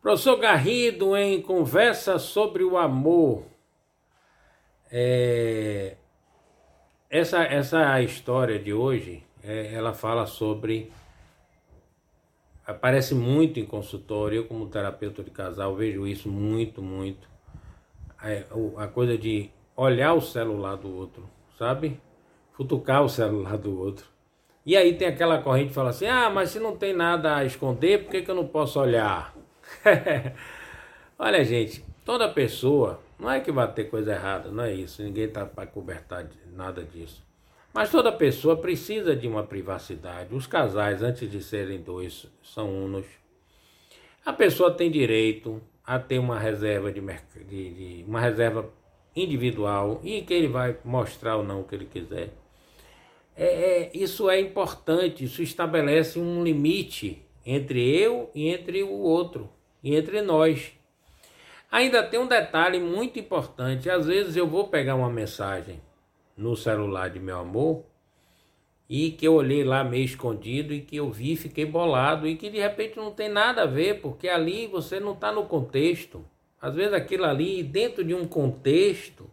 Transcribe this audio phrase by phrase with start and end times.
[0.00, 3.44] Professor Garrido, em Conversa sobre o Amor,
[4.90, 5.96] é,
[7.10, 10.92] essa, essa história de hoje, é, ela fala sobre.
[12.64, 17.28] Aparece muito em consultório, eu, como terapeuta de casal, vejo isso muito, muito.
[18.22, 18.44] É,
[18.76, 21.28] a coisa de olhar o celular do outro,
[21.58, 22.00] sabe?
[22.52, 24.06] Futucar o celular do outro.
[24.64, 27.44] E aí tem aquela corrente que fala assim: ah, mas se não tem nada a
[27.44, 29.37] esconder, por que, que eu não posso olhar?
[31.18, 35.24] Olha, gente, toda pessoa, não é que vai ter coisa errada, não é isso, ninguém
[35.24, 37.22] está para cobertar nada disso.
[37.72, 40.34] Mas toda pessoa precisa de uma privacidade.
[40.34, 43.06] Os casais, antes de serem dois, são unos.
[44.24, 47.70] A pessoa tem direito a ter uma reserva de, de,
[48.02, 48.68] de uma reserva
[49.14, 52.30] individual e que ele vai mostrar ou não o que ele quiser.
[53.36, 59.48] É, é, isso é importante, isso estabelece um limite entre eu e entre o outro,
[59.82, 60.72] entre nós.
[61.70, 65.80] Ainda tem um detalhe muito importante: às vezes eu vou pegar uma mensagem
[66.36, 67.84] no celular de meu amor
[68.88, 72.48] e que eu olhei lá meio escondido e que eu vi, fiquei bolado e que
[72.48, 76.24] de repente não tem nada a ver, porque ali você não está no contexto.
[76.60, 79.30] Às vezes aquilo ali, dentro de um contexto,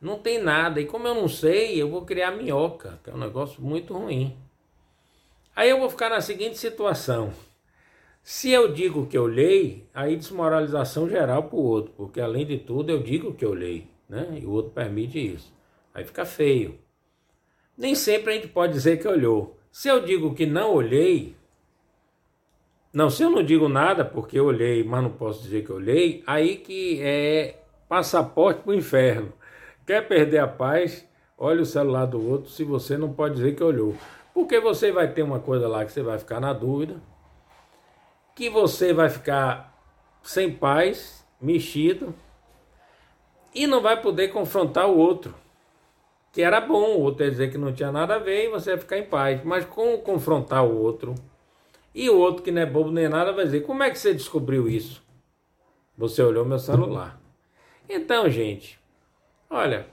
[0.00, 0.80] não tem nada.
[0.80, 4.36] E como eu não sei, eu vou criar minhoca, que é um negócio muito ruim.
[5.56, 7.32] Aí eu vou ficar na seguinte situação.
[8.24, 12.88] Se eu digo que leio, aí desmoralização geral para o outro, porque além de tudo
[12.88, 14.38] eu digo que leio, né?
[14.40, 15.52] E o outro permite isso.
[15.92, 16.78] Aí fica feio.
[17.76, 19.58] Nem sempre a gente pode dizer que olhou.
[19.70, 21.36] Se eu digo que não olhei,
[22.90, 26.22] não, se eu não digo nada porque eu olhei, mas não posso dizer que olhei,
[26.26, 29.34] aí que é passaporte para o inferno.
[29.86, 31.06] Quer perder a paz?
[31.36, 33.94] Olha o celular do outro se você não pode dizer que olhou.
[34.32, 37.02] Porque você vai ter uma coisa lá que você vai ficar na dúvida,
[38.34, 39.72] que você vai ficar
[40.22, 42.14] sem paz, mexido,
[43.54, 45.34] e não vai poder confrontar o outro.
[46.32, 48.70] Que era bom, o outro ia dizer que não tinha nada a ver e você
[48.70, 49.44] vai ficar em paz.
[49.44, 51.14] Mas com confrontar o outro,
[51.94, 54.12] e o outro que não é bobo nem nada vai dizer: como é que você
[54.12, 55.02] descobriu isso?
[55.96, 57.20] Você olhou meu celular.
[57.88, 58.80] Então, gente,
[59.48, 59.86] olha,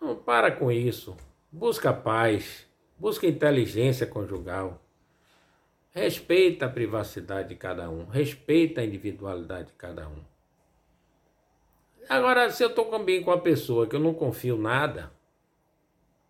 [0.00, 1.16] não para com isso.
[1.50, 2.66] Busca paz.
[2.98, 4.80] Busca inteligência conjugal.
[5.96, 8.04] Respeita a privacidade de cada um.
[8.04, 10.20] Respeita a individualidade de cada um.
[12.06, 15.10] Agora, se eu estou bem com uma pessoa que eu não confio nada,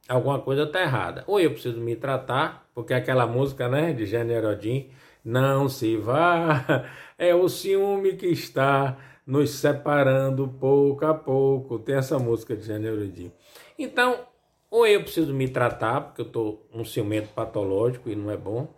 [0.09, 1.25] alguma coisa está errada.
[1.27, 4.88] Ou eu preciso me tratar, porque aquela música né, de Gênero Odin,
[5.25, 6.88] não se vá,
[7.19, 8.97] é o ciúme que está
[9.27, 11.81] nos separando pouco a pouco.
[11.81, 13.33] Tem essa música de Gênero Odin.
[13.77, 14.28] Então,
[14.71, 18.72] ou eu preciso me tratar, porque eu estou um ciumento patológico e não é bom,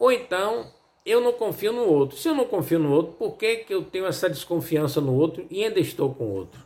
[0.00, 0.72] ou então
[1.04, 2.16] eu não confio no outro.
[2.16, 5.46] Se eu não confio no outro, por que, que eu tenho essa desconfiança no outro
[5.50, 6.64] e ainda estou com o outro?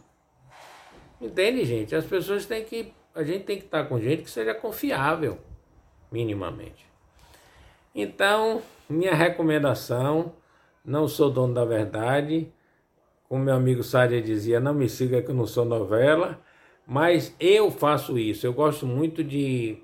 [1.21, 1.97] Entende, gente?
[1.97, 2.93] As pessoas têm que.
[3.13, 5.39] A gente tem que estar com gente que seja confiável,
[6.11, 6.87] minimamente.
[7.93, 10.33] Então, minha recomendação:
[10.85, 12.53] não sou dono da verdade.
[13.29, 16.41] Como meu amigo Sádia dizia, não me siga que eu não sou novela.
[16.87, 18.47] Mas eu faço isso.
[18.47, 19.83] Eu gosto muito de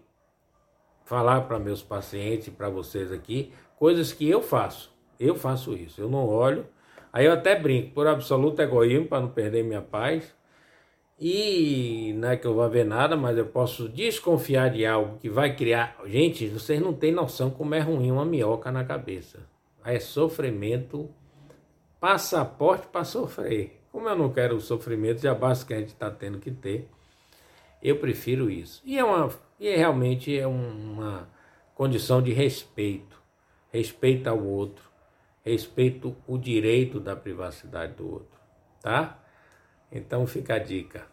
[1.10, 4.94] falar para meus pacientes, para vocês aqui, coisas que eu faço.
[5.18, 6.00] Eu faço isso.
[6.00, 6.64] Eu não olho.
[7.12, 10.32] Aí eu até brinco, por absoluto egoísmo, para não perder minha paz.
[11.18, 15.28] E não é que eu vou ver nada, mas eu posso desconfiar de algo que
[15.28, 15.96] vai criar.
[16.06, 19.40] Gente, vocês não têm noção como é ruim uma minhoca na cabeça.
[19.84, 21.10] É sofrimento,
[21.98, 23.80] passaporte para sofrer.
[23.90, 26.88] Como eu não quero o sofrimento, já basta que a gente está tendo que ter,
[27.82, 28.82] eu prefiro isso.
[28.84, 31.28] E é, uma, e é realmente é uma
[31.74, 33.20] condição de respeito.
[33.72, 34.84] Respeito ao outro.
[35.42, 38.38] Respeito o direito da privacidade do outro.
[38.82, 39.18] Tá?
[39.90, 41.06] Então fica a dica.